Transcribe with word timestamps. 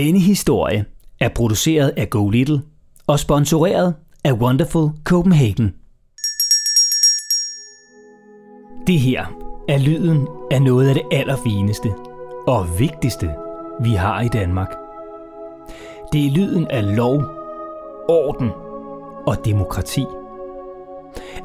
Denne 0.00 0.20
historie 0.20 0.84
er 1.20 1.28
produceret 1.28 1.92
af 1.96 2.10
Go 2.10 2.28
Little 2.28 2.62
og 3.06 3.20
sponsoreret 3.20 3.94
af 4.24 4.32
Wonderful 4.32 4.90
Copenhagen. 5.04 5.74
Det 8.86 9.00
her 9.00 9.26
er 9.68 9.78
lyden 9.78 10.28
af 10.50 10.62
noget 10.62 10.88
af 10.88 10.94
det 10.94 11.02
allerfineste 11.12 11.92
og 12.46 12.78
vigtigste, 12.78 13.30
vi 13.80 13.90
har 13.90 14.20
i 14.20 14.28
Danmark. 14.28 14.70
Det 16.12 16.26
er 16.26 16.30
lyden 16.30 16.66
af 16.66 16.96
lov, 16.96 17.22
orden 18.08 18.50
og 19.26 19.44
demokrati. 19.44 20.04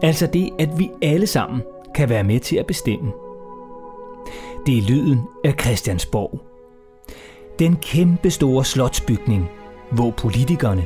Altså 0.02 0.28
det, 0.28 0.50
at 0.60 0.80
vi 0.80 0.92
alle 1.02 1.28
sammen 1.28 1.62
kan 1.96 2.10
være 2.10 2.24
med 2.24 2.40
til 2.40 2.56
at 2.56 2.66
bestemme. 2.66 3.12
Det 4.66 4.78
er 4.78 4.82
lyden 4.82 5.20
af 5.44 5.54
Christiansborg. 5.62 6.55
Den 7.60 7.76
kæmpe 7.76 8.32
store 8.32 8.66
slotsbygning, 8.66 9.50
hvor 9.92 10.12
politikerne 10.12 10.86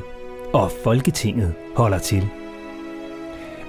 og 0.52 0.70
Folketinget 0.84 1.54
holder 1.76 1.98
til. 1.98 2.28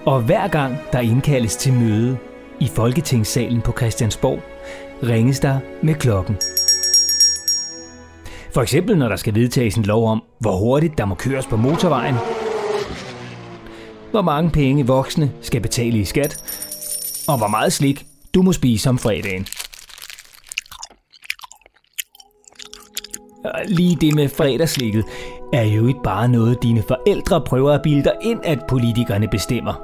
Og 0.05 0.21
hver 0.21 0.47
gang 0.47 0.77
der 0.91 0.99
indkaldes 0.99 1.55
til 1.55 1.73
møde 1.73 2.17
i 2.59 2.67
Folketingssalen 2.67 3.61
på 3.61 3.71
Christiansborg, 3.71 4.39
ringes 5.03 5.39
der 5.39 5.59
med 5.83 5.95
klokken. 5.95 6.35
For 8.53 8.61
eksempel 8.61 8.97
når 8.97 9.09
der 9.09 9.15
skal 9.15 9.35
vedtages 9.35 9.75
en 9.75 9.83
lov 9.83 10.07
om, 10.07 10.23
hvor 10.39 10.57
hurtigt 10.57 10.97
der 10.97 11.05
må 11.05 11.15
køres 11.15 11.47
på 11.47 11.57
motorvejen, 11.57 12.15
hvor 14.11 14.21
mange 14.21 14.51
penge 14.51 14.87
voksne 14.87 15.31
skal 15.41 15.61
betale 15.61 15.99
i 15.99 16.05
skat, 16.05 16.43
og 17.27 17.37
hvor 17.37 17.47
meget 17.47 17.73
slik 17.73 18.05
du 18.33 18.41
må 18.41 18.53
spise 18.53 18.89
om 18.89 18.97
fredagen. 18.97 19.47
Lige 23.67 23.95
det 23.95 24.15
med 24.15 24.29
fredagslikket 24.29 25.05
er 25.53 25.63
jo 25.63 25.87
ikke 25.87 25.99
bare 26.03 26.27
noget, 26.27 26.63
dine 26.63 26.81
forældre 26.81 27.41
prøver 27.41 27.71
at 27.71 27.81
bilde 27.81 28.03
dig 28.03 28.13
ind, 28.21 28.39
at 28.43 28.59
politikerne 28.69 29.27
bestemmer, 29.27 29.81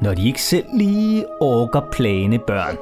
når 0.00 0.14
de 0.14 0.26
ikke 0.26 0.42
selv 0.42 0.64
lige 0.74 1.24
orker 1.40 1.80
plane 1.92 2.38
børn. 2.38 2.76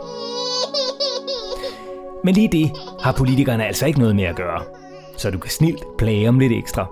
Men 2.24 2.34
lige 2.34 2.48
det 2.48 2.72
har 3.00 3.12
politikerne 3.12 3.66
altså 3.66 3.86
ikke 3.86 3.98
noget 3.98 4.16
med 4.16 4.24
at 4.24 4.36
gøre, 4.36 4.62
så 5.16 5.30
du 5.30 5.38
kan 5.38 5.50
snilt 5.50 5.84
plage 5.98 6.28
om 6.28 6.38
lidt 6.38 6.52
ekstra. 6.52 6.86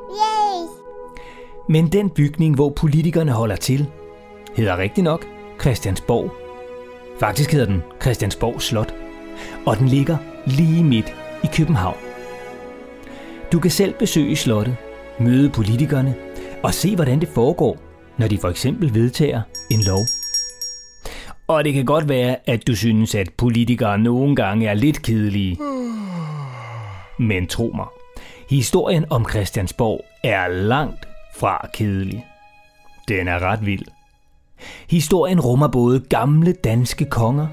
Men 1.68 1.88
den 1.88 2.10
bygning, 2.10 2.54
hvor 2.54 2.68
politikerne 2.68 3.32
holder 3.32 3.56
til, 3.56 3.86
hedder 4.54 4.78
rigtig 4.78 5.04
nok 5.04 5.26
Christiansborg. 5.60 6.30
Faktisk 7.20 7.52
hedder 7.52 7.66
den 7.66 7.82
Christiansborg 8.02 8.62
Slot, 8.62 8.94
og 9.66 9.78
den 9.78 9.88
ligger 9.88 10.16
lige 10.46 10.84
midt 10.84 11.14
i 11.44 11.48
København. 11.56 12.09
Du 13.52 13.60
kan 13.60 13.70
selv 13.70 13.94
besøge 13.98 14.36
slottet, 14.36 14.76
møde 15.18 15.50
politikerne 15.50 16.14
og 16.62 16.74
se, 16.74 16.94
hvordan 16.94 17.20
det 17.20 17.28
foregår, 17.28 17.76
når 18.18 18.28
de 18.28 18.38
for 18.38 18.48
eksempel 18.48 18.94
vedtager 18.94 19.42
en 19.70 19.80
lov. 19.82 20.06
Og 21.48 21.64
det 21.64 21.74
kan 21.74 21.84
godt 21.84 22.08
være, 22.08 22.36
at 22.46 22.66
du 22.66 22.76
synes, 22.76 23.14
at 23.14 23.28
politikere 23.38 23.98
nogle 23.98 24.36
gange 24.36 24.66
er 24.66 24.74
lidt 24.74 25.02
kedelige. 25.02 25.58
Men 27.18 27.46
tro 27.46 27.72
mig, 27.74 27.86
historien 28.50 29.04
om 29.10 29.28
Christiansborg 29.30 30.04
er 30.24 30.48
langt 30.48 31.08
fra 31.36 31.68
kedelig. 31.74 32.26
Den 33.08 33.28
er 33.28 33.38
ret 33.38 33.66
vild. 33.66 33.84
Historien 34.90 35.40
rummer 35.40 35.68
både 35.68 36.00
gamle 36.00 36.52
danske 36.52 37.04
konger, 37.04 37.46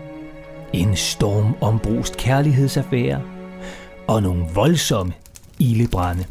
en 0.73 0.95
stormombrust 0.95 2.17
kærlighedsaffære 2.17 3.21
og 4.07 4.23
nogle 4.23 4.45
voldsomme 4.53 5.13
ildebrænde. 5.59 6.25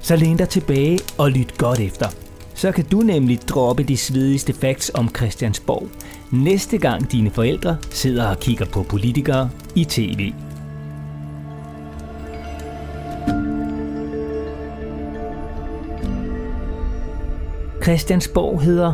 Så 0.00 0.16
læn 0.16 0.36
dig 0.36 0.48
tilbage 0.48 0.98
og 1.18 1.30
lyt 1.30 1.58
godt 1.58 1.80
efter. 1.80 2.08
Så 2.54 2.72
kan 2.72 2.84
du 2.84 3.00
nemlig 3.00 3.38
droppe 3.48 3.82
de 3.82 3.96
svedigste 3.96 4.52
facts 4.52 4.90
om 4.94 5.08
Christiansborg 5.16 5.88
næste 6.32 6.78
gang 6.78 7.12
dine 7.12 7.30
forældre 7.30 7.76
sidder 7.90 8.28
og 8.28 8.40
kigger 8.40 8.66
på 8.66 8.82
politikere 8.82 9.50
i 9.74 9.84
tv. 9.84 10.32
Christiansborg 17.82 18.62
hedder... 18.62 18.92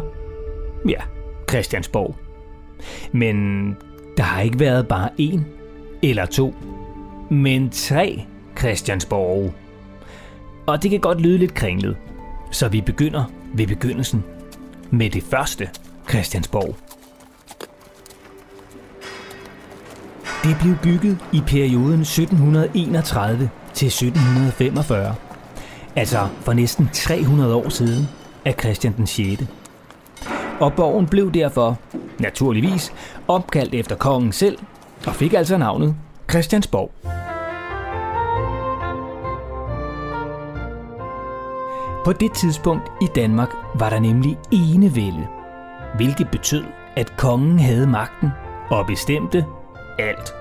Ja, 0.89 1.01
Christiansborg. 1.51 2.17
Men 3.13 3.37
der 4.17 4.23
har 4.23 4.43
ikke 4.43 4.61
været 4.61 4.89
bare 4.89 5.11
en 5.19 5.47
eller 6.03 6.27
to, 6.27 6.55
men 7.31 7.71
tre 7.71 8.25
Christiansborg. 8.59 9.55
Og 10.67 10.83
det 10.83 10.91
kan 10.91 11.01
godt 11.01 11.21
lyde 11.21 11.39
lidt 11.39 11.55
kringlet, 11.55 11.97
så 12.51 12.69
vi 12.69 12.81
begynder 12.81 13.25
ved 13.55 13.67
begyndelsen 13.67 14.25
med 14.91 15.11
det 15.11 15.23
første 15.23 15.69
Christiansborg. 16.09 16.77
Det 20.45 20.57
blev 20.61 20.77
bygget 20.83 21.19
i 21.33 21.41
perioden 21.47 22.01
1731 22.01 23.51
til 23.75 23.87
1745, 23.87 25.15
altså 25.97 26.29
for 26.41 26.53
næsten 26.53 26.91
300 26.93 27.55
år 27.55 27.69
siden 27.69 28.09
af 28.45 28.55
Christian 28.61 28.93
den 28.97 29.07
6. 29.07 29.43
Og 30.61 30.73
borgen 30.73 31.07
blev 31.07 31.33
derfor, 31.33 31.79
naturligvis, 32.19 32.93
opkaldt 33.29 33.75
efter 33.75 33.97
kongen 33.97 34.33
selv, 34.33 34.59
og 35.07 35.15
fik 35.15 35.33
altså 35.33 35.59
navnet 35.59 35.97
Christiansborg. 36.31 36.91
På 42.09 42.13
det 42.13 42.33
tidspunkt 42.33 42.93
i 43.03 43.07
Danmark 43.07 43.51
var 43.75 43.91
der 43.91 43.99
nemlig 43.99 44.39
enevælde, 44.51 45.27
hvilket 45.97 46.31
betød, 46.31 46.65
at 46.97 47.17
kongen 47.17 47.59
havde 47.59 47.87
magten 47.87 48.29
og 48.71 48.87
bestemte 48.87 49.45
alt. 49.99 50.35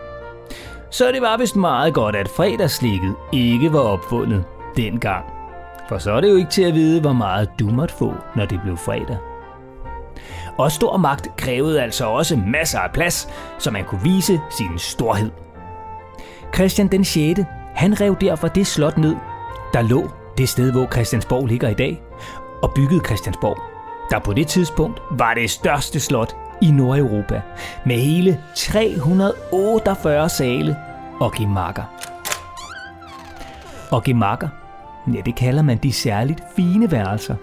Så 0.91 1.11
det 1.11 1.22
var 1.22 1.38
vist 1.38 1.55
meget 1.55 1.94
godt, 1.94 2.16
at 2.16 2.29
fredagslikket 2.29 3.16
ikke 3.33 3.73
var 3.73 3.79
opfundet 3.79 4.44
dengang. 4.78 5.25
For 5.89 5.97
så 5.97 6.11
er 6.11 6.22
det 6.22 6.29
jo 6.29 6.35
ikke 6.35 6.50
til 6.50 6.63
at 6.63 6.73
vide, 6.73 7.01
hvor 7.01 7.13
meget 7.13 7.50
du 7.59 7.69
måtte 7.69 7.95
få, 7.95 8.13
når 8.35 8.45
det 8.45 8.61
blev 8.63 8.78
fredag. 8.78 9.17
Og 10.57 10.72
stor 10.72 10.97
magt 10.97 11.35
krævede 11.38 11.81
altså 11.81 12.05
også 12.05 12.35
masser 12.47 12.79
af 12.79 12.91
plads, 12.91 13.29
så 13.57 13.72
man 13.72 13.85
kunne 13.85 14.03
vise 14.03 14.41
sin 14.49 14.78
storhed. 14.78 15.31
Christian 16.55 16.88
den 16.88 17.03
6. 17.03 17.39
han 17.75 18.01
rev 18.01 18.16
derfor 18.22 18.47
det 18.47 18.67
slot 18.67 18.97
ned, 18.97 19.16
der 19.73 19.81
lå 19.81 20.11
det 20.38 20.50
sted, 20.50 20.72
hvor 20.72 20.88
Christiansborg 20.92 21.46
ligger 21.46 21.70
i 21.70 21.74
dag, 21.74 22.02
og 22.62 22.72
byggede 22.75 23.06
Christiansborg, 23.06 23.58
der 24.12 24.20
på 24.20 24.34
det 24.34 24.48
tidspunkt 24.48 25.02
var 25.12 25.34
det 25.34 25.50
største 25.50 26.00
slot 26.00 26.36
i 26.62 26.72
Nordeuropa, 26.72 27.42
med 27.86 27.96
hele 27.96 28.40
348 28.56 30.30
sale 30.30 30.78
og 31.20 31.34
gemakker. 31.34 31.84
Og 33.92 34.03
gemakker, 34.03 34.50
ja 35.14 35.22
det 35.26 35.36
kalder 35.36 35.62
man 35.62 35.78
de 35.78 35.94
særligt 35.94 36.44
fine 36.56 36.92
værelser, 36.92 37.36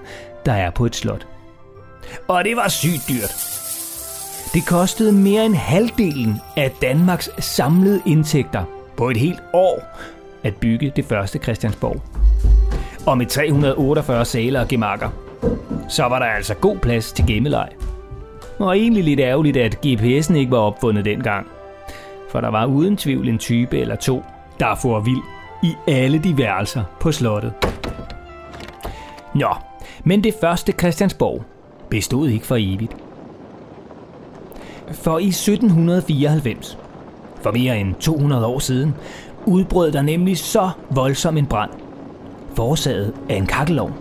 der 0.47 0.53
er 0.53 0.71
på 0.71 0.87
et 0.87 0.97
slot. 0.97 1.27
Og 2.28 2.44
det 2.44 2.56
var 2.56 2.69
sygt 2.69 3.09
dyrt. 3.09 3.34
Det 4.54 4.66
kostede 4.66 5.12
mere 5.12 5.47
end 5.47 5.54
halvdelen 5.54 6.41
af 6.56 6.71
Danmarks 6.83 7.31
samlede 7.38 8.03
indtægter 8.06 8.65
på 8.97 9.10
et 9.10 9.16
helt 9.16 9.41
år 9.53 9.83
at 10.43 10.56
bygge 10.56 10.93
det 10.97 11.04
første 11.04 11.38
Christiansborg. 11.38 12.23
Og 13.06 13.19
med 13.19 13.26
348 13.26 14.25
saler 14.25 14.60
og 14.60 14.69
gemakker, 14.69 15.09
så 15.88 16.04
var 16.04 16.19
der 16.19 16.26
altså 16.26 16.54
god 16.54 16.76
plads 16.76 17.12
til 17.12 17.26
gemmeleg. 17.26 17.69
Og 18.59 18.78
egentlig 18.78 19.04
lidt 19.04 19.20
ærgerligt, 19.20 19.56
at 19.56 19.78
GPS'en 19.87 20.34
ikke 20.34 20.50
var 20.50 20.59
opfundet 20.59 21.04
dengang. 21.04 21.47
For 22.31 22.41
der 22.41 22.48
var 22.48 22.66
uden 22.66 22.97
tvivl 22.97 23.28
en 23.28 23.38
type 23.38 23.78
eller 23.78 23.97
to, 23.97 24.25
der 24.60 24.75
får 24.75 25.00
vild 25.00 25.22
i 25.62 25.75
alle 25.87 26.19
de 26.19 26.38
værelser 26.38 26.84
på 27.00 27.12
slottet. 27.12 27.53
Nå, 29.34 29.48
men 30.04 30.24
det 30.24 30.34
første 30.41 30.72
Christiansborg 30.72 31.45
bestod 31.91 32.28
ikke 32.28 32.47
for 32.47 32.56
evigt. 32.59 32.97
For 34.92 35.18
i 35.18 35.28
1794, 35.28 36.78
for 37.42 37.53
mere 37.53 37.78
end 37.78 37.95
200 37.95 38.47
år 38.47 38.59
siden, 38.59 38.95
udbrød 39.47 39.92
der 39.92 40.03
nemlig 40.03 40.39
så 40.39 40.71
voldsom 40.91 41.36
en 41.36 41.47
brand, 41.47 41.71
forårsaget 42.56 43.15
af 43.28 43.36
en 43.36 43.47
kakkelovn, 43.47 43.92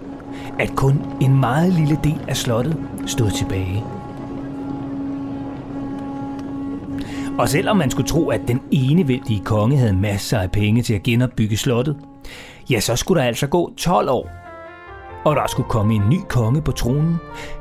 at 0.59 0.75
kun 0.75 1.05
en 1.21 1.39
meget 1.39 1.73
lille 1.73 2.00
del 2.03 2.21
af 2.27 2.38
slottet 2.38 2.77
stod 3.05 3.31
tilbage. 3.31 3.83
Og 7.39 7.50
selvom 7.50 7.77
man 7.77 7.91
skulle 7.91 8.07
tro, 8.07 8.29
at 8.29 8.41
den 8.47 8.61
enevældige 8.71 9.44
konge 9.44 9.77
havde 9.77 9.94
masser 9.94 10.39
af 10.39 10.51
penge 10.51 10.81
til 10.81 10.94
at 10.94 11.03
genopbygge 11.03 11.57
slottet, 11.57 11.97
ja, 12.69 12.79
så 12.79 12.95
skulle 12.95 13.21
der 13.21 13.27
altså 13.27 13.47
gå 13.47 13.73
12 13.77 14.09
år. 14.09 14.29
Og 15.25 15.35
der 15.35 15.47
skulle 15.47 15.69
komme 15.69 15.94
en 15.94 16.09
ny 16.09 16.19
konge 16.29 16.61
på 16.61 16.71
tronen, 16.71 17.17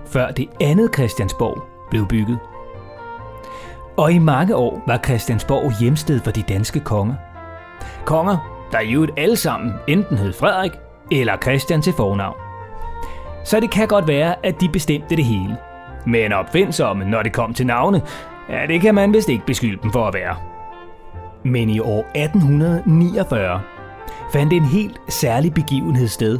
før 0.07 0.31
det 0.31 0.47
andet 0.61 0.95
Christiansborg 0.95 1.63
blev 1.91 2.07
bygget. 2.07 2.39
Og 3.97 4.13
i 4.13 4.19
mange 4.19 4.57
år 4.57 4.83
var 4.87 5.01
Christiansborg 5.05 5.73
hjemsted 5.81 6.21
for 6.21 6.31
de 6.31 6.43
danske 6.43 6.81
konger. 6.81 7.15
Konger, 8.05 8.52
der 8.73 8.81
i 8.81 8.93
øvrigt 8.93 9.13
alle 9.17 9.37
sammen 9.37 9.73
enten 9.89 10.19
hed 10.19 10.33
Frederik 10.33 10.73
eller 11.11 11.37
Christian 11.37 11.83
til 11.83 11.93
fornavn. 11.93 12.37
Så 13.45 13.61
det 13.61 13.71
kan 13.71 13.89
godt 13.89 14.09
være, 14.09 14.47
at 14.47 14.61
de 14.61 14.69
bestemte 14.69 15.17
det 15.17 15.25
hele. 15.25 15.57
Men 16.07 16.33
opfindsomme, 16.33 17.05
når 17.05 17.23
det 17.23 17.33
kom 17.33 17.55
til 17.55 17.67
navne, 17.67 18.03
ja, 18.49 18.67
det 18.67 18.81
kan 18.81 18.95
man 18.95 19.13
vist 19.13 19.29
ikke 19.29 19.47
beskylde 19.47 19.83
dem 19.83 19.93
for 19.93 20.07
at 20.07 20.15
være. 20.15 20.37
Men 21.45 21.71
i 21.71 21.81
år 21.81 22.07
1849 22.15 23.61
fandt 24.33 24.53
en 24.53 24.65
helt 24.65 25.01
særlig 25.09 25.55
begivenhed 25.55 26.09
sted, 26.09 26.39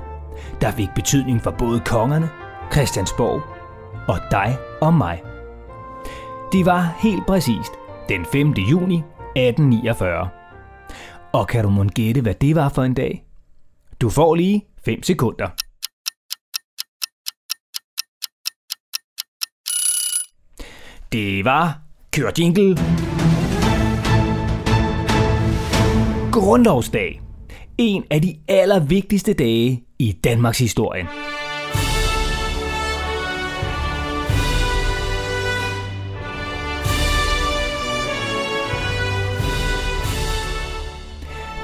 der 0.61 0.71
fik 0.71 0.89
betydning 0.95 1.43
for 1.43 1.51
både 1.51 1.81
kongerne, 1.81 2.29
Christiansborg 2.73 3.43
og 4.09 4.19
dig 4.31 4.57
og 4.81 4.95
mig. 4.95 5.23
Det 6.53 6.67
var 6.67 6.95
helt 6.99 7.27
præcist 7.27 7.73
den 8.09 8.25
5. 8.33 8.49
juni 8.49 8.97
1849. 9.37 10.42
Og 11.33 11.49
kan 11.49 11.65
du 11.65 11.71
mon 11.71 11.89
gætte, 11.89 12.21
hvad 12.21 12.35
det 12.35 12.55
var 12.55 12.69
for 12.69 12.83
en 12.83 12.95
dag? 12.95 13.25
Du 14.01 14.11
får 14.11 14.35
lige 14.35 14.67
5 14.85 15.03
sekunder. 15.03 15.49
Det 21.13 21.45
var 21.45 21.81
Kør 22.13 22.31
Jingle. 22.39 22.77
Grundlovsdag. 26.33 27.21
En 27.79 28.05
af 28.11 28.23
de 28.23 28.39
allervigtigste 28.49 29.35
dage 29.35 29.85
i 29.99 30.13
Danmarks 30.13 30.59
historie. 30.59 31.09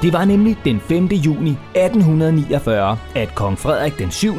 Det 0.01 0.13
var 0.13 0.25
nemlig 0.25 0.57
den 0.65 0.79
5. 0.79 1.05
juni 1.05 1.49
1849, 1.49 2.97
at 3.15 3.35
kong 3.35 3.59
Frederik 3.59 3.99
den 3.99 4.11
7. 4.11 4.33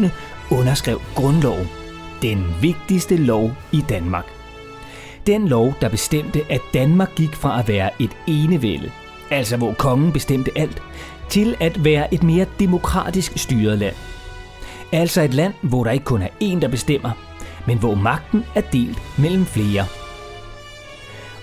underskrev 0.50 1.00
grundloven. 1.14 1.68
Den 2.22 2.54
vigtigste 2.60 3.16
lov 3.16 3.50
i 3.72 3.84
Danmark. 3.88 4.24
Den 5.26 5.48
lov, 5.48 5.74
der 5.80 5.88
bestemte, 5.88 6.40
at 6.50 6.60
Danmark 6.74 7.14
gik 7.14 7.34
fra 7.34 7.60
at 7.60 7.68
være 7.68 7.90
et 7.98 8.10
enevælde, 8.26 8.90
altså 9.30 9.56
hvor 9.56 9.72
kongen 9.72 10.12
bestemte 10.12 10.50
alt, 10.56 10.82
til 11.28 11.56
at 11.60 11.84
være 11.84 12.14
et 12.14 12.22
mere 12.22 12.46
demokratisk 12.60 13.38
styret 13.38 13.78
land. 13.78 13.94
Altså 14.92 15.22
et 15.22 15.34
land, 15.34 15.54
hvor 15.62 15.84
der 15.84 15.90
ikke 15.90 16.04
kun 16.04 16.22
er 16.22 16.28
én, 16.42 16.60
der 16.60 16.68
bestemmer, 16.68 17.10
men 17.66 17.78
hvor 17.78 17.94
magten 17.94 18.44
er 18.54 18.60
delt 18.60 19.18
mellem 19.18 19.46
flere. 19.46 19.84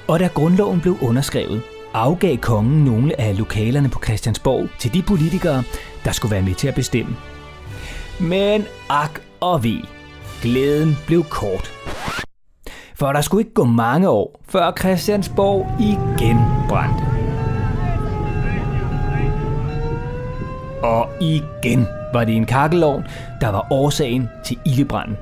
Og 0.08 0.19
da 0.19 0.28
grundloven 0.28 0.81
blev 0.81 0.98
underskrevet, 1.02 1.62
afgav 1.97 2.38
kongen 2.38 2.85
nogle 2.85 3.21
af 3.21 3.38
lokalerne 3.38 3.89
på 3.89 3.99
Christiansborg 4.03 4.69
til 4.79 4.94
de 4.94 5.01
politikere, 5.01 5.63
der 6.05 6.11
skulle 6.11 6.31
være 6.31 6.41
med 6.41 6.53
til 6.53 6.67
at 6.67 6.75
bestemme. 6.75 7.15
Men 8.19 8.65
ak 8.89 9.21
og 9.39 9.63
vi, 9.63 9.85
glæden 10.41 10.97
blev 11.07 11.23
kort. 11.23 11.71
For 12.95 13.13
der 13.13 13.21
skulle 13.21 13.41
ikke 13.41 13.53
gå 13.53 13.63
mange 13.63 14.09
år, 14.09 14.41
før 14.49 14.73
Christiansborg 14.79 15.71
igen 15.79 16.38
brændte. 16.69 17.03
Og 20.83 21.09
igen 21.21 21.88
var 22.13 22.23
det 22.23 22.35
en 22.35 22.45
kakkelovn, 22.45 23.03
der 23.41 23.49
var 23.49 23.67
årsagen 23.71 24.29
til 24.45 24.59
ildebranden. 24.65 25.17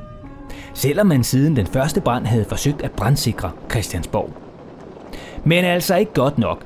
Selvom 0.74 1.08
man 1.08 1.24
siden 1.24 1.56
den 1.56 1.68
første 1.68 2.02
brand 2.02 2.26
havde 2.26 2.46
forsøgt 2.46 2.82
at 2.82 2.92
brandsikre 2.92 3.52
Christiansborg. 3.72 4.45
Men 5.46 5.66
altså 5.66 5.96
ikke 5.96 6.14
godt 6.14 6.38
nok. 6.38 6.66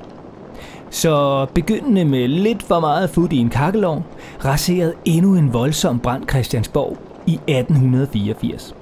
Så 0.90 1.46
begyndende 1.54 2.06
med 2.06 2.28
lidt 2.28 2.64
for 2.64 2.80
meget 2.80 3.10
fod 3.10 3.31
i 3.31 3.38
en 3.38 3.50
kakkelovn, 3.50 4.04
raserede 4.46 4.94
endnu 5.06 5.36
en 5.36 5.54
voldsom 5.54 6.00
brand 6.00 6.30
Christiansborg 6.30 6.98
i 7.26 7.34
1884. 7.34 8.76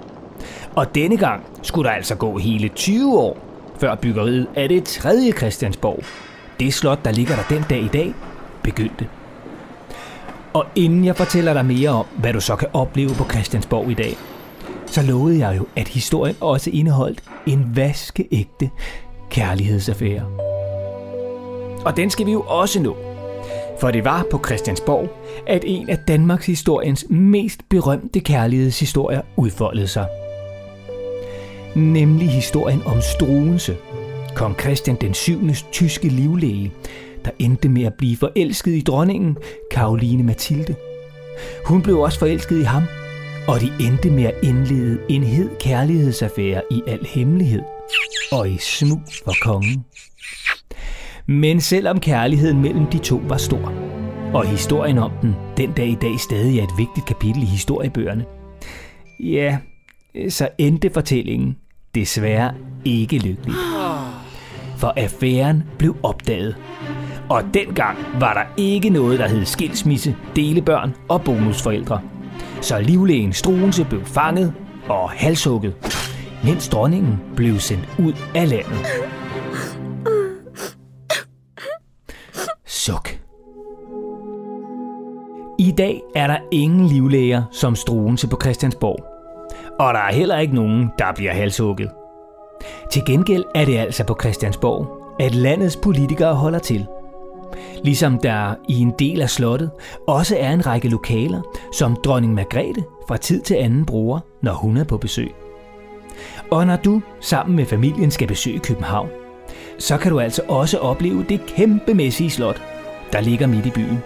Og 0.75 0.95
denne 0.95 1.17
gang 1.17 1.43
skulle 1.61 1.89
der 1.89 1.95
altså 1.95 2.15
gå 2.15 2.37
hele 2.37 2.67
20 2.67 3.19
år, 3.19 3.37
før 3.79 3.95
byggeriet 3.95 4.47
af 4.55 4.69
det 4.69 4.83
tredje 4.83 5.31
Christiansborg, 5.31 6.03
det 6.59 6.73
slot, 6.73 7.05
der 7.05 7.11
ligger 7.11 7.35
der 7.35 7.43
den 7.49 7.63
dag 7.69 7.79
i 7.79 7.87
dag, 7.87 8.13
begyndte. 8.63 9.07
Og 10.53 10.65
inden 10.75 11.05
jeg 11.05 11.15
fortæller 11.15 11.53
dig 11.53 11.65
mere 11.65 11.89
om, 11.89 12.05
hvad 12.19 12.33
du 12.33 12.39
så 12.39 12.55
kan 12.55 12.67
opleve 12.73 13.09
på 13.09 13.23
Christiansborg 13.23 13.91
i 13.91 13.93
dag, 13.93 14.17
så 14.85 15.01
lovede 15.01 15.47
jeg 15.47 15.57
jo, 15.57 15.67
at 15.75 15.87
historien 15.87 16.35
også 16.41 16.69
indeholdt 16.69 17.23
en 17.45 17.75
vaskeægte 17.75 18.69
kærlighedsaffære. 19.29 20.25
Og 21.85 21.97
den 21.97 22.09
skal 22.09 22.25
vi 22.25 22.31
jo 22.31 22.41
også 22.47 22.81
nå. 22.81 22.97
For 23.79 23.91
det 23.91 24.05
var 24.05 24.25
på 24.31 24.41
Christiansborg, 24.45 25.09
at 25.47 25.63
en 25.65 25.89
af 25.89 25.97
Danmarks 25.97 26.45
historiens 26.45 27.05
mest 27.09 27.59
berømte 27.69 28.19
kærlighedshistorier 28.19 29.21
udfoldede 29.35 29.87
sig. 29.87 30.07
Nemlig 31.75 32.29
historien 32.29 32.81
om 32.85 33.01
Struense, 33.01 33.77
kong 34.35 34.59
Christian 34.59 34.97
den 35.01 35.13
7. 35.13 35.39
tyske 35.71 36.07
livlæge, 36.07 36.71
der 37.25 37.31
endte 37.39 37.69
med 37.69 37.83
at 37.83 37.93
blive 37.93 38.17
forelsket 38.17 38.71
i 38.71 38.81
dronningen 38.81 39.37
Karoline 39.71 40.23
Mathilde. 40.23 40.75
Hun 41.65 41.81
blev 41.81 41.99
også 41.99 42.19
forelsket 42.19 42.59
i 42.59 42.63
ham, 42.63 42.83
og 43.47 43.61
de 43.61 43.71
endte 43.79 44.09
med 44.09 44.23
at 44.23 44.35
indlede 44.43 44.99
en 45.09 45.23
hed 45.23 45.49
kærlighedsaffære 45.59 46.61
i 46.71 46.81
al 46.87 47.05
hemmelighed 47.05 47.61
og 48.31 48.49
i 48.49 48.57
smug 48.57 49.01
for 49.25 49.35
kongen. 49.41 49.85
Men 51.25 51.61
selvom 51.61 51.99
kærligheden 51.99 52.61
mellem 52.61 52.85
de 52.85 52.97
to 52.97 53.21
var 53.27 53.37
stor, 53.37 53.73
og 54.33 54.47
historien 54.47 54.97
om 54.97 55.11
den 55.21 55.35
den 55.57 55.71
dag 55.71 55.87
i 55.87 55.97
dag 56.01 56.19
stadig 56.19 56.59
er 56.59 56.63
et 56.63 56.77
vigtigt 56.77 57.05
kapitel 57.05 57.43
i 57.43 57.45
historiebøgerne, 57.45 58.25
ja, 59.19 59.57
så 60.29 60.49
endte 60.57 60.89
fortællingen 60.93 61.57
desværre 61.95 62.53
ikke 62.85 63.17
lykkeligt. 63.17 63.57
For 64.77 64.93
affæren 64.97 65.63
blev 65.77 65.95
opdaget. 66.03 66.55
Og 67.29 67.43
dengang 67.53 67.97
var 68.19 68.33
der 68.33 68.63
ikke 68.63 68.89
noget, 68.89 69.19
der 69.19 69.27
hed 69.27 69.45
skilsmisse, 69.45 70.15
delebørn 70.35 70.93
og 71.09 71.21
bonusforældre. 71.21 72.01
Så 72.61 72.79
livlægen 72.79 73.33
Struense 73.33 73.85
blev 73.85 74.05
fanget 74.05 74.53
og 74.89 75.09
halshugget, 75.09 75.73
mens 76.43 76.69
dronningen 76.69 77.19
blev 77.35 77.59
sendt 77.59 77.89
ud 77.99 78.13
af 78.35 78.49
landet. 78.49 78.85
Suk. 82.65 83.09
I 85.59 85.71
dag 85.71 86.01
er 86.15 86.27
der 86.27 86.37
ingen 86.51 86.87
livlæger 86.87 87.43
som 87.51 87.75
Struense 87.75 88.27
på 88.27 88.37
Christiansborg. 88.41 89.05
Og 89.79 89.93
der 89.93 89.99
er 89.99 90.13
heller 90.13 90.39
ikke 90.39 90.55
nogen, 90.55 90.89
der 90.99 91.13
bliver 91.15 91.33
halshugget. 91.33 91.89
Til 92.91 93.05
gengæld 93.05 93.43
er 93.55 93.65
det 93.65 93.77
altså 93.77 94.03
på 94.03 94.17
Christiansborg, 94.21 94.87
at 95.19 95.35
landets 95.35 95.75
politikere 95.75 96.35
holder 96.35 96.59
til. 96.59 96.87
Ligesom 97.83 98.19
der 98.19 98.55
i 98.69 98.79
en 98.81 98.93
del 98.99 99.21
af 99.21 99.29
slottet 99.29 99.71
også 100.07 100.37
er 100.39 100.51
en 100.51 100.65
række 100.67 100.89
lokaler, 100.89 101.41
som 101.73 101.95
dronning 101.95 102.33
Margrethe 102.33 102.83
fra 103.07 103.17
tid 103.17 103.41
til 103.41 103.55
anden 103.55 103.85
bruger, 103.85 104.19
når 104.41 104.53
hun 104.53 104.77
er 104.77 104.83
på 104.83 104.97
besøg. 104.97 105.31
Og 106.51 106.67
når 106.67 106.75
du 106.75 107.01
sammen 107.21 107.55
med 107.55 107.65
familien 107.65 108.11
skal 108.11 108.27
besøge 108.27 108.59
København, 108.59 109.09
så 109.79 109.97
kan 109.97 110.11
du 110.11 110.19
altså 110.19 110.41
også 110.47 110.77
opleve 110.77 111.25
det 111.29 111.45
kæmpemæssige 111.45 112.29
slot, 112.29 112.61
der 113.13 113.21
ligger 113.21 113.47
midt 113.47 113.65
i 113.65 113.69
byen. 113.69 113.99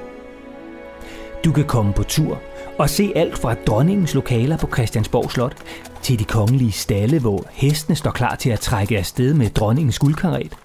Du 1.46 1.52
kan 1.52 1.66
komme 1.66 1.94
på 1.94 2.04
tur 2.04 2.42
og 2.78 2.90
se 2.90 3.12
alt 3.16 3.38
fra 3.38 3.54
dronningens 3.54 4.14
lokaler 4.14 4.58
på 4.58 4.68
Christiansborg 4.74 5.32
Slot 5.32 5.56
til 6.02 6.20
de 6.20 6.24
kongelige 6.24 6.72
stalle, 6.72 7.20
hvor 7.20 7.46
hestene 7.52 7.96
står 7.96 8.12
klar 8.12 8.36
til 8.36 8.50
at 8.50 8.60
trække 8.60 8.98
afsted 8.98 9.34
med 9.34 9.50
dronningens 9.50 10.00
guldkaret. 10.00 10.58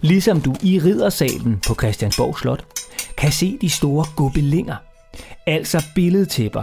Ligesom 0.00 0.40
du 0.40 0.54
i 0.62 0.80
riddersalen 0.84 1.60
på 1.66 1.74
Christiansborg 1.74 2.38
Slot 2.38 2.64
kan 3.16 3.32
se 3.32 3.58
de 3.60 3.70
store 3.70 4.04
gobelinger, 4.16 4.76
altså 5.46 5.84
billedtæpper, 5.94 6.62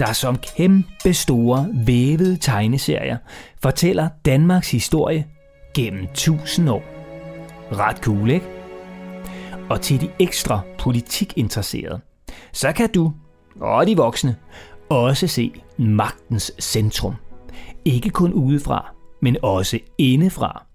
der 0.00 0.12
som 0.12 0.38
kæmpe 0.56 1.14
store 1.14 1.68
vævede 1.86 2.36
tegneserier 2.36 3.16
fortæller 3.62 4.08
Danmarks 4.24 4.70
historie 4.70 5.26
gennem 5.74 6.06
tusind 6.14 6.70
år. 6.70 6.82
Ret 7.72 7.96
cool, 7.96 8.30
ikke? 8.30 8.46
Og 9.70 9.80
til 9.80 10.00
de 10.00 10.10
ekstra 10.18 10.60
politikinteresserede, 10.78 12.00
så 12.52 12.72
kan 12.72 12.90
du 12.92 13.12
og 13.60 13.86
de 13.86 13.96
voksne 13.96 14.36
også 14.88 15.26
se 15.26 15.52
magtens 15.76 16.52
centrum. 16.60 17.14
Ikke 17.84 18.10
kun 18.10 18.32
udefra, 18.32 18.92
men 19.22 19.36
også 19.42 19.78
indefra. 19.98 20.66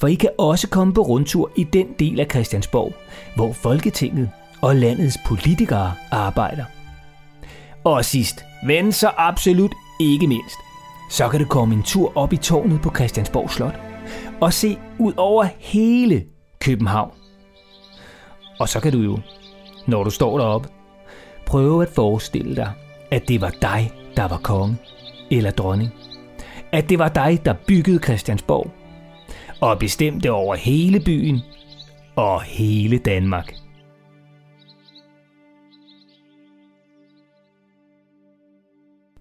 For 0.00 0.06
I 0.06 0.14
kan 0.14 0.30
også 0.38 0.68
komme 0.68 0.94
på 0.94 1.02
rundtur 1.02 1.50
i 1.56 1.64
den 1.64 1.86
del 1.98 2.20
af 2.20 2.26
Christiansborg, 2.30 2.94
hvor 3.36 3.52
Folketinget 3.52 4.30
og 4.62 4.76
landets 4.76 5.18
politikere 5.26 5.92
arbejder. 6.10 6.64
Og 7.84 8.04
sidst, 8.04 8.44
men 8.66 8.92
så 8.92 9.10
absolut 9.16 9.74
ikke 10.00 10.26
mindst, 10.26 10.56
så 11.10 11.28
kan 11.28 11.40
du 11.40 11.46
komme 11.46 11.74
en 11.74 11.82
tur 11.82 12.12
op 12.16 12.32
i 12.32 12.36
tårnet 12.36 12.80
på 12.80 12.90
Christiansborg 12.94 13.50
Slot 13.50 13.80
og 14.40 14.52
se 14.52 14.78
ud 14.98 15.12
over 15.16 15.46
hele 15.58 16.24
København. 16.60 17.12
Og 18.60 18.68
så 18.68 18.80
kan 18.80 18.92
du 18.92 18.98
jo 18.98 19.18
når 19.86 20.04
du 20.04 20.10
står 20.10 20.38
deroppe. 20.38 20.68
prøve 21.46 21.82
at 21.82 21.88
forestille 21.88 22.56
dig, 22.56 22.72
at 23.10 23.28
det 23.28 23.40
var 23.40 23.50
dig, 23.62 23.92
der 24.16 24.28
var 24.28 24.36
konge 24.36 24.76
eller 25.30 25.50
dronning. 25.50 25.90
At 26.72 26.88
det 26.88 26.98
var 26.98 27.08
dig, 27.08 27.44
der 27.44 27.54
byggede 27.66 27.98
Christiansborg 28.04 28.70
og 29.60 29.78
bestemte 29.78 30.32
over 30.32 30.54
hele 30.54 31.00
byen 31.00 31.40
og 32.16 32.42
hele 32.42 32.98
Danmark. 32.98 33.59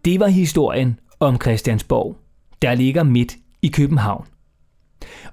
Det 0.05 0.19
var 0.19 0.27
historien 0.27 0.99
om 1.19 1.41
Christiansborg, 1.41 2.17
der 2.61 2.75
ligger 2.75 3.03
midt 3.03 3.35
i 3.61 3.67
København. 3.67 4.25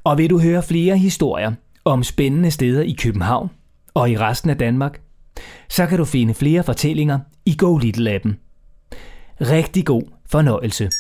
Og 0.04 0.18
vil 0.18 0.30
du 0.30 0.40
høre 0.40 0.62
flere 0.62 0.99
historier 0.99 1.52
om 1.85 2.02
spændende 2.02 2.50
steder 2.50 2.82
i 2.82 2.96
København 3.02 3.50
og 3.94 4.11
i 4.11 4.18
resten 4.18 4.50
af 4.50 4.58
Danmark, 4.58 5.00
så 5.68 5.87
kan 5.87 5.99
du 5.99 6.04
finde 6.04 6.35
flere 6.35 6.62
fortællinger 6.62 7.18
i 7.46 7.56
Go 7.58 7.78
Little 7.78 8.11
appen. 8.11 8.38
Rigtig 9.40 9.87
god 9.87 10.02
fornøjelse. 10.26 10.90